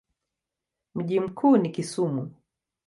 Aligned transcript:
Mji 0.95 1.19
mkuu 1.19 1.57
ni 1.57 1.69
Kisumu. 1.69 2.31